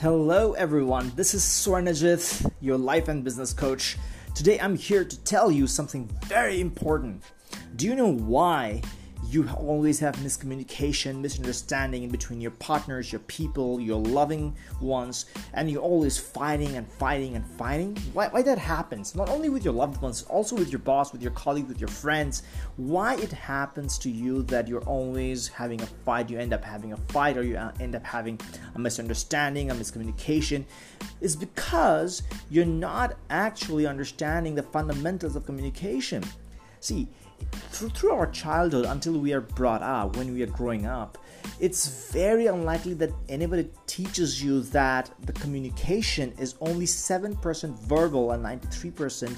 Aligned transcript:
Hello, 0.00 0.52
everyone. 0.52 1.10
This 1.16 1.34
is 1.34 1.42
Swarnajit, 1.42 2.52
your 2.60 2.78
life 2.78 3.08
and 3.08 3.24
business 3.24 3.52
coach. 3.52 3.96
Today, 4.32 4.56
I'm 4.60 4.76
here 4.76 5.04
to 5.04 5.24
tell 5.24 5.50
you 5.50 5.66
something 5.66 6.08
very 6.26 6.60
important. 6.60 7.24
Do 7.74 7.86
you 7.86 7.96
know 7.96 8.12
why 8.12 8.82
you 9.26 9.48
always 9.50 9.98
have 10.00 10.16
miscommunication, 10.16 11.20
misunderstanding 11.20 12.02
in 12.02 12.10
between 12.10 12.40
your 12.40 12.52
partners, 12.52 13.12
your 13.12 13.20
people, 13.20 13.80
your 13.80 13.98
loving 13.98 14.54
ones, 14.80 15.26
and 15.52 15.70
you're 15.70 15.82
always 15.82 16.16
fighting 16.16 16.76
and 16.76 16.90
fighting 16.92 17.34
and 17.34 17.46
fighting. 17.46 17.96
Why, 18.12 18.28
why 18.28 18.42
that 18.42 18.58
happens? 18.58 19.14
Not 19.14 19.28
only 19.28 19.48
with 19.48 19.64
your 19.64 19.74
loved 19.74 20.00
ones, 20.00 20.22
also 20.22 20.56
with 20.56 20.70
your 20.70 20.78
boss, 20.78 21.12
with 21.12 21.20
your 21.20 21.32
colleague, 21.32 21.68
with 21.68 21.80
your 21.80 21.88
friends. 21.88 22.42
Why 22.76 23.16
it 23.16 23.32
happens 23.32 23.98
to 23.98 24.10
you 24.10 24.42
that 24.44 24.66
you're 24.66 24.84
always 24.84 25.48
having 25.48 25.82
a 25.82 25.86
fight, 25.86 26.30
you 26.30 26.38
end 26.38 26.52
up 26.52 26.64
having 26.64 26.92
a 26.92 26.96
fight, 26.96 27.36
or 27.36 27.42
you 27.42 27.56
uh, 27.56 27.72
end 27.80 27.94
up 27.94 28.04
having 28.04 28.40
a 28.74 28.78
misunderstanding, 28.78 29.70
a 29.70 29.74
miscommunication, 29.74 30.64
is 31.20 31.36
because 31.36 32.22
you're 32.50 32.64
not 32.64 33.16
actually 33.30 33.86
understanding 33.86 34.54
the 34.54 34.62
fundamentals 34.62 35.36
of 35.36 35.44
communication. 35.44 36.22
See, 36.80 37.08
through, 37.70 37.90
through 37.90 38.12
our 38.12 38.26
childhood 38.26 38.86
until 38.86 39.18
we 39.18 39.32
are 39.32 39.40
brought 39.40 39.82
up, 39.82 40.16
when 40.16 40.32
we 40.34 40.42
are 40.42 40.46
growing 40.46 40.86
up, 40.86 41.18
it's 41.60 42.10
very 42.12 42.46
unlikely 42.46 42.94
that 42.94 43.10
anybody 43.28 43.68
teaches 43.86 44.42
you 44.42 44.62
that 44.62 45.10
the 45.24 45.32
communication 45.34 46.32
is 46.38 46.54
only 46.60 46.86
7% 46.86 47.78
verbal 47.80 48.32
and 48.32 48.44
93% 48.44 49.36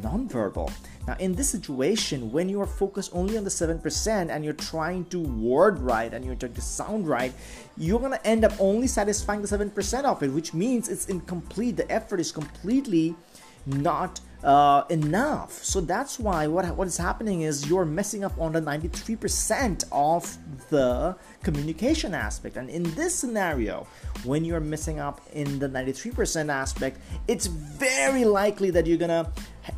nonverbal. 0.00 0.70
Now, 1.06 1.16
in 1.18 1.34
this 1.34 1.48
situation, 1.48 2.30
when 2.30 2.48
you 2.48 2.60
are 2.60 2.66
focused 2.66 3.10
only 3.14 3.38
on 3.38 3.44
the 3.44 3.50
7% 3.50 4.30
and 4.30 4.44
you're 4.44 4.52
trying 4.52 5.06
to 5.06 5.20
word 5.20 5.78
right 5.78 6.12
and 6.12 6.24
you're 6.24 6.34
trying 6.34 6.52
to 6.54 6.60
sound 6.60 7.08
right, 7.08 7.32
you're 7.76 8.00
gonna 8.00 8.20
end 8.24 8.44
up 8.44 8.52
only 8.58 8.86
satisfying 8.86 9.40
the 9.40 9.48
7% 9.48 10.04
of 10.04 10.22
it, 10.22 10.28
which 10.28 10.52
means 10.52 10.88
it's 10.88 11.06
incomplete. 11.06 11.76
The 11.76 11.90
effort 11.90 12.20
is 12.20 12.30
completely 12.30 13.16
not 13.64 14.20
uh, 14.44 14.84
enough. 14.88 15.52
So 15.64 15.80
that's 15.80 16.18
why 16.18 16.46
what, 16.46 16.64
what 16.76 16.86
is 16.86 16.96
happening 16.96 17.42
is 17.42 17.68
you're 17.68 17.84
messing 17.84 18.24
up 18.24 18.38
on 18.40 18.52
the 18.52 18.60
93% 18.60 19.84
of 19.90 20.38
the 20.70 21.16
communication 21.42 22.14
aspect. 22.14 22.56
And 22.56 22.70
in 22.70 22.84
this 22.94 23.14
scenario, 23.14 23.86
when 24.24 24.44
you're 24.44 24.60
messing 24.60 25.00
up 25.00 25.20
in 25.32 25.58
the 25.58 25.68
93% 25.68 26.50
aspect, 26.50 27.00
it's 27.26 27.46
very 27.46 28.24
likely 28.24 28.70
that 28.70 28.86
you're 28.86 28.98
gonna 28.98 29.32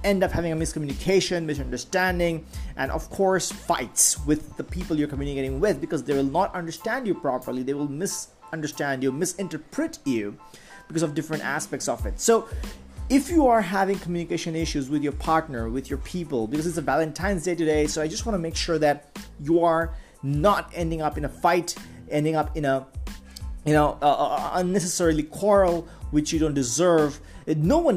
end 0.04 0.22
up 0.22 0.30
having 0.30 0.52
a 0.52 0.56
miscommunication, 0.56 1.44
misunderstanding, 1.44 2.46
and 2.76 2.90
of 2.90 3.08
course, 3.10 3.50
fights 3.50 4.24
with 4.26 4.56
the 4.56 4.64
people 4.64 4.98
you're 4.98 5.08
communicating 5.08 5.58
with 5.58 5.80
because 5.80 6.04
they 6.04 6.14
will 6.14 6.22
not 6.22 6.54
understand 6.54 7.06
you 7.06 7.14
properly. 7.14 7.62
They 7.62 7.74
will 7.74 7.88
misunderstand 7.88 9.02
you, 9.02 9.10
misinterpret 9.10 9.98
you 10.04 10.38
because 10.86 11.02
of 11.02 11.14
different 11.14 11.44
aspects 11.44 11.88
of 11.88 12.04
it. 12.04 12.20
So 12.20 12.48
if 13.10 13.28
you 13.28 13.48
are 13.48 13.60
having 13.60 13.98
communication 13.98 14.54
issues 14.54 14.88
with 14.88 15.02
your 15.02 15.12
partner, 15.12 15.68
with 15.68 15.90
your 15.90 15.98
people, 15.98 16.46
because 16.46 16.64
it's 16.64 16.78
a 16.78 16.82
Valentine's 16.82 17.42
Day 17.42 17.56
today, 17.56 17.88
so 17.88 18.00
I 18.00 18.06
just 18.06 18.24
want 18.24 18.34
to 18.34 18.38
make 18.38 18.54
sure 18.54 18.78
that 18.78 19.18
you 19.40 19.64
are 19.64 19.94
not 20.22 20.70
ending 20.74 21.02
up 21.02 21.18
in 21.18 21.24
a 21.24 21.28
fight, 21.28 21.74
ending 22.08 22.36
up 22.36 22.56
in 22.56 22.64
a 22.64 22.86
you 23.66 23.74
know, 23.74 23.98
uh, 24.00 24.06
uh, 24.06 24.50
unnecessarily 24.54 25.24
quarrel 25.24 25.86
which 26.12 26.32
you 26.32 26.38
don't 26.38 26.54
deserve. 26.54 27.20
No 27.56 27.78
one 27.78 27.96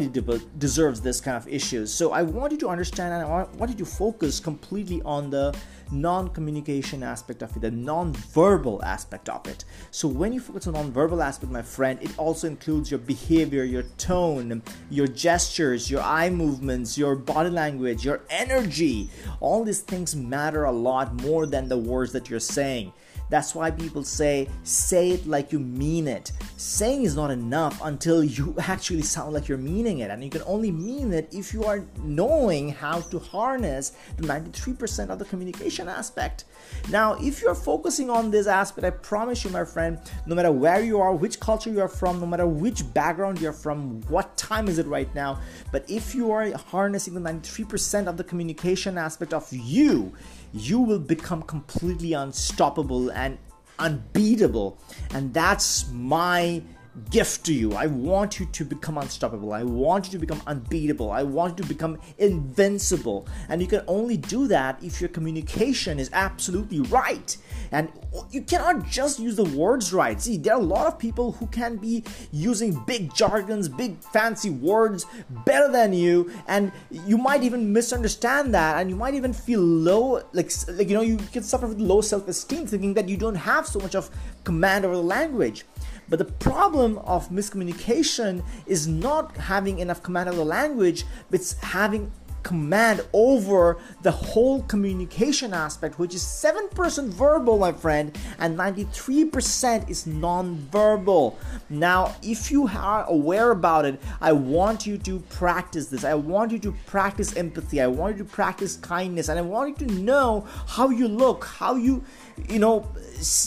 deserves 0.57 1.01
this 1.01 1.21
kind 1.21 1.37
of 1.37 1.47
issues. 1.47 1.93
So 1.93 2.11
I 2.11 2.23
want 2.23 2.51
you 2.51 2.57
to 2.59 2.69
understand 2.69 3.13
and 3.13 3.23
I 3.23 3.65
you 3.69 3.75
to 3.75 3.85
focus 3.85 4.39
completely 4.39 5.01
on 5.03 5.29
the 5.29 5.55
non-communication 5.91 7.03
aspect 7.03 7.43
of 7.43 7.55
it, 7.55 7.59
the 7.59 7.71
non-verbal 7.71 8.83
aspect 8.83 9.29
of 9.29 9.45
it. 9.47 9.65
So 9.91 10.07
when 10.07 10.33
you 10.33 10.39
focus 10.39 10.67
on 10.67 10.73
non-verbal 10.73 11.21
aspect, 11.21 11.51
my 11.51 11.61
friend, 11.61 12.01
it 12.01 12.17
also 12.17 12.47
includes 12.47 12.89
your 12.89 12.99
behavior, 12.99 13.63
your 13.63 13.83
tone, 13.97 14.63
your 14.89 15.07
gestures, 15.07 15.91
your 15.91 16.01
eye 16.01 16.29
movements, 16.29 16.97
your 16.97 17.15
body 17.15 17.49
language, 17.49 18.03
your 18.03 18.21
energy. 18.29 19.09
All 19.39 19.63
these 19.63 19.81
things 19.81 20.15
matter 20.15 20.63
a 20.63 20.71
lot 20.71 21.13
more 21.21 21.45
than 21.45 21.67
the 21.67 21.77
words 21.77 22.11
that 22.13 22.29
you're 22.29 22.39
saying. 22.39 22.93
That's 23.33 23.55
why 23.55 23.71
people 23.71 24.03
say, 24.03 24.47
say 24.61 25.09
it 25.09 25.25
like 25.25 25.51
you 25.51 25.57
mean 25.57 26.07
it. 26.07 26.31
Saying 26.55 27.01
is 27.01 27.15
not 27.15 27.31
enough 27.31 27.81
until 27.83 28.23
you 28.23 28.53
actually 28.59 29.01
sound 29.01 29.33
like 29.33 29.47
you're 29.47 29.57
meaning 29.57 29.99
it. 30.01 30.11
And 30.11 30.23
you 30.23 30.29
can 30.29 30.43
only 30.45 30.69
mean 30.69 31.11
it 31.11 31.29
if 31.31 31.51
you 31.51 31.63
are 31.63 31.83
knowing 32.03 32.69
how 32.69 32.99
to 33.01 33.17
harness 33.17 33.93
the 34.17 34.27
93% 34.27 35.09
of 35.09 35.17
the 35.17 35.25
communication 35.25 35.89
aspect. 35.89 36.45
Now, 36.91 37.15
if 37.15 37.41
you're 37.41 37.55
focusing 37.55 38.11
on 38.11 38.29
this 38.29 38.45
aspect, 38.45 38.85
I 38.85 38.91
promise 38.91 39.43
you, 39.43 39.49
my 39.49 39.65
friend, 39.65 39.97
no 40.27 40.35
matter 40.35 40.51
where 40.51 40.83
you 40.83 41.01
are, 41.01 41.15
which 41.15 41.39
culture 41.39 41.71
you 41.71 41.81
are 41.81 41.87
from, 41.87 42.19
no 42.19 42.27
matter 42.27 42.45
which 42.45 42.93
background 42.93 43.41
you're 43.41 43.51
from, 43.51 44.01
what 44.09 44.37
time 44.37 44.67
is 44.67 44.77
it 44.77 44.85
right 44.85 45.13
now, 45.15 45.39
but 45.71 45.89
if 45.89 46.13
you 46.13 46.31
are 46.31 46.51
harnessing 46.51 47.15
the 47.15 47.19
93% 47.19 48.05
of 48.05 48.15
the 48.15 48.23
communication 48.23 48.95
aspect 48.95 49.33
of 49.33 49.51
you, 49.51 50.13
you 50.53 50.79
will 50.79 50.99
become 50.99 51.41
completely 51.43 52.13
unstoppable 52.13 53.09
and 53.11 53.37
unbeatable. 53.79 54.77
And 55.13 55.33
that's 55.33 55.89
my 55.91 56.61
gift 57.09 57.45
to 57.45 57.53
you. 57.53 57.73
I 57.73 57.87
want 57.87 58.39
you 58.39 58.45
to 58.45 58.65
become 58.65 58.97
unstoppable. 58.97 59.53
I 59.53 59.63
want 59.63 60.05
you 60.05 60.11
to 60.11 60.19
become 60.19 60.41
unbeatable. 60.45 61.11
I 61.11 61.23
want 61.23 61.57
you 61.57 61.63
to 61.63 61.69
become 61.69 61.99
invincible. 62.17 63.27
And 63.49 63.61
you 63.61 63.67
can 63.67 63.81
only 63.87 64.17
do 64.17 64.47
that 64.47 64.83
if 64.83 65.01
your 65.01 65.09
communication 65.09 65.99
is 65.99 66.09
absolutely 66.13 66.81
right. 66.81 67.35
And 67.71 67.91
you 68.29 68.41
cannot 68.41 68.87
just 68.87 69.19
use 69.19 69.35
the 69.35 69.43
words 69.43 69.91
right. 69.91 70.21
See, 70.21 70.37
there 70.37 70.53
are 70.53 70.59
a 70.59 70.63
lot 70.63 70.85
of 70.85 70.99
people 70.99 71.31
who 71.31 71.47
can 71.47 71.77
be 71.77 72.03
using 72.31 72.83
big 72.85 73.13
jargons, 73.15 73.67
big 73.67 73.97
fancy 73.99 74.51
words 74.51 75.07
better 75.45 75.71
than 75.71 75.93
you, 75.93 76.31
and 76.47 76.71
you 76.91 77.17
might 77.17 77.43
even 77.43 77.73
misunderstand 77.73 78.53
that, 78.53 78.79
and 78.79 78.89
you 78.89 78.95
might 78.95 79.15
even 79.15 79.33
feel 79.33 79.61
low, 79.61 80.21
like, 80.33 80.51
like 80.67 80.89
you 80.89 80.95
know, 80.95 81.01
you 81.01 81.17
can 81.17 81.41
suffer 81.41 81.65
with 81.65 81.79
low 81.79 82.01
self-esteem, 82.01 82.67
thinking 82.67 82.93
that 82.93 83.09
you 83.09 83.17
don't 83.17 83.35
have 83.35 83.65
so 83.65 83.79
much 83.79 83.95
of 83.95 84.11
command 84.43 84.85
over 84.85 84.95
the 84.95 85.01
language. 85.01 85.65
But 86.09 86.19
the 86.19 86.25
problem 86.25 86.97
of 86.99 87.29
miscommunication 87.29 88.43
is 88.65 88.87
not 88.87 89.37
having 89.37 89.79
enough 89.79 90.03
command 90.03 90.29
of 90.29 90.35
the 90.35 90.45
language, 90.45 91.05
it's 91.31 91.53
having 91.53 92.11
command 92.43 93.05
over 93.13 93.77
the 94.01 94.11
whole 94.11 94.61
communication 94.63 95.53
aspect, 95.53 95.97
which 95.97 96.13
is 96.13 96.23
7% 96.23 97.07
verbal, 97.07 97.57
my 97.57 97.71
friend, 97.71 98.17
and 98.37 98.57
93% 98.57 99.89
is 99.89 100.05
non-verbal. 100.05 101.37
Now, 101.69 102.15
if 102.21 102.51
you 102.51 102.67
are 102.67 103.05
aware 103.05 103.51
about 103.51 103.85
it, 103.85 104.01
I 104.21 104.33
want 104.33 104.85
you 104.85 104.97
to 104.99 105.19
practice 105.29 105.87
this. 105.87 106.03
I 106.03 106.13
want 106.13 106.51
you 106.51 106.59
to 106.59 106.73
practice 106.85 107.35
empathy. 107.35 107.81
I 107.81 107.87
want 107.87 108.17
you 108.17 108.23
to 108.23 108.29
practice 108.29 108.75
kindness, 108.77 109.29
and 109.29 109.39
I 109.39 109.41
want 109.41 109.79
you 109.79 109.87
to 109.87 109.93
know 109.93 110.45
how 110.67 110.89
you 110.89 111.07
look, 111.07 111.45
how 111.45 111.75
you, 111.75 112.03
you 112.49 112.59
know, 112.59 112.87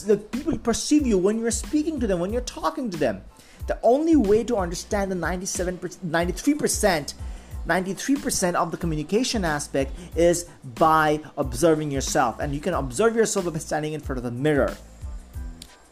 the 0.07 0.17
people 0.17 0.57
perceive 0.59 1.07
you 1.07 1.19
when 1.19 1.39
you're 1.39 1.51
speaking 1.51 2.01
to 2.01 2.07
them, 2.07 2.19
when 2.19 2.33
you're 2.33 2.41
talking 2.43 2.91
to 2.91 2.97
them. 2.97 3.23
The 3.67 3.79
only 3.83 4.15
way 4.15 4.45
to 4.45 4.57
understand 4.57 5.11
the 5.11 5.17
97 5.17 5.79
93% 5.79 7.15
93% 7.67 8.55
of 8.55 8.71
the 8.71 8.77
communication 8.77 9.45
aspect 9.45 9.93
is 10.15 10.47
by 10.77 11.21
observing 11.37 11.91
yourself. 11.91 12.39
And 12.41 12.55
you 12.55 12.61
can 12.61 12.75
observe 12.75 13.17
yourself 13.17 13.53
by 13.53 13.59
standing 13.59 13.93
in 13.93 14.01
front 14.01 14.19
of 14.19 14.25
the 14.25 14.31
mirror. 14.31 14.77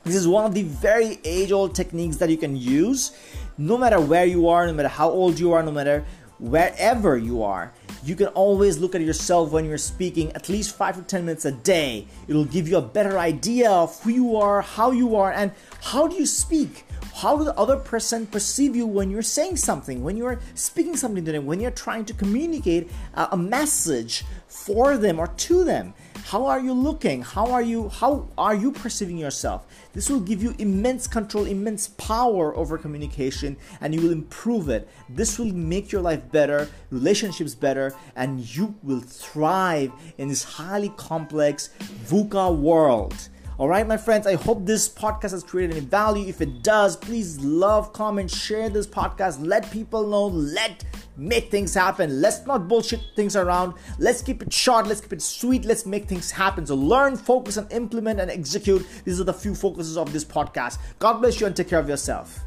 This 0.05 0.17
is 0.17 0.29
one 0.29 0.45
of 0.45 0.55
the 0.55 0.62
very 0.65 1.19
age 1.25 1.51
old 1.51 1.75
techniques 1.75 2.17
that 2.19 2.29
you 2.29 2.37
can 2.37 2.57
use 2.57 3.17
no 3.57 3.79
matter 3.79 4.01
where 4.01 4.27
you 4.27 4.49
are, 4.49 4.67
no 4.67 4.73
matter 4.73 4.89
how 4.89 5.09
old 5.09 5.39
you 5.39 5.53
are, 5.53 5.62
no 5.62 5.73
matter 5.73 6.05
wherever 6.39 7.17
you 7.17 7.43
are. 7.43 7.73
You 8.05 8.15
can 8.17 8.27
always 8.29 8.79
look 8.79 8.95
at 8.95 9.01
yourself 9.01 9.53
when 9.53 9.65
you're 9.65 9.79
speaking 9.79 10.31
at 10.33 10.51
least 10.51 10.77
5 10.77 10.97
to 10.97 11.03
10 11.03 11.25
minutes 11.25 11.47
a 11.47 11.53
day. 11.53 12.06
It'll 12.29 12.44
give 12.44 12.69
you 12.69 12.77
a 12.77 12.82
better 12.82 13.19
idea 13.19 13.70
of 13.70 13.99
who 14.03 14.11
you 14.11 14.37
are, 14.37 14.61
how 14.61 14.91
you 14.91 15.17
are, 15.17 15.32
and 15.32 15.53
how 15.81 16.06
do 16.06 16.17
you 16.17 16.27
speak 16.27 16.85
how 17.14 17.37
do 17.37 17.44
the 17.44 17.56
other 17.56 17.76
person 17.76 18.26
perceive 18.26 18.75
you 18.75 18.87
when 18.87 19.08
you're 19.08 19.22
saying 19.22 19.56
something, 19.56 20.02
when 20.02 20.16
you're 20.16 20.40
speaking 20.55 20.96
something 20.96 21.25
to 21.25 21.31
them, 21.31 21.46
when 21.46 21.61
you're 21.61 21.70
trying 21.70 22.05
to 22.05 22.12
communicate 22.12 22.90
a, 23.14 23.28
a 23.32 23.37
message 23.37 24.25
for 24.49 24.96
them 24.96 25.20
or 25.20 25.28
to 25.28 25.62
them. 25.62 25.94
How 26.25 26.46
are 26.46 26.58
you 26.58 26.72
looking? 26.72 27.22
How 27.22 27.52
are 27.52 27.62
you 27.62 27.88
how 27.88 28.28
are 28.37 28.55
you 28.55 28.72
perceiving 28.72 29.16
yourself? 29.16 29.66
This 29.93 30.11
will 30.11 30.20
give 30.20 30.43
you 30.43 30.55
immense 30.58 31.06
control, 31.06 31.44
immense 31.44 31.88
power 31.88 32.56
over 32.56 32.78
communication 32.78 33.56
and 33.81 33.94
you 33.94 34.00
will 34.00 34.12
improve 34.12 34.69
it. 34.69 34.88
This 35.08 35.38
will 35.38 35.52
make 35.52 35.93
your 35.93 36.00
life 36.00 36.32
better, 36.32 36.69
relationships 36.90 37.55
better 37.55 37.94
and 38.17 38.40
you 38.40 38.75
will 38.82 39.00
thrive 39.00 39.93
in 40.19 40.28
this 40.28 40.43
highly 40.43 40.88
complex 40.96 41.70
VUCA 42.08 42.56
world. 42.56 43.28
All 43.56 43.69
right, 43.69 43.87
my 43.87 43.97
friends, 43.97 44.27
I 44.27 44.35
hope 44.35 44.67
this 44.67 44.89
podcast 44.89 45.31
has 45.31 45.45
created 45.45 45.77
any 45.77 45.87
value. 45.87 46.27
If 46.27 46.41
it 46.41 46.65
does, 46.65 46.97
please 46.97 47.39
love, 47.39 47.93
comment, 47.93 48.29
share 48.29 48.69
this 48.69 48.85
podcast. 48.85 49.47
Let 49.47 49.71
people 49.71 50.09
know. 50.09 50.27
Let 50.27 50.85
make 51.17 51.53
things 51.53 51.73
happen. 51.73 52.21
Let's 52.21 52.45
not 52.47 52.67
bullshit 52.67 53.01
things 53.15 53.37
around. 53.37 53.75
Let's 54.01 54.23
keep 54.23 54.43
it 54.43 54.53
short. 54.53 54.89
Let's 54.89 55.01
keep 55.01 55.12
it 55.12 55.23
sweet. 55.23 55.65
Let's 55.65 55.87
make 55.87 56.09
things 56.09 56.33
happen. 56.33 56.67
So 56.67 56.75
learn, 56.75 57.17
focus, 57.17 57.56
and 57.56 57.71
implement 57.71 58.19
and 58.19 58.29
execute. 58.29 58.85
These 59.05 59.21
are 59.21 59.25
the 59.25 59.33
few 59.33 59.55
focuses 59.55 59.97
of 59.97 60.12
this 60.12 60.25
podcast. 60.25 60.79
God 60.99 61.21
bless 61.21 61.39
you 61.39 61.47
and 61.47 61.55
take 61.55 61.69
care 61.69 61.79
of 61.79 61.89
yourself. 61.89 62.41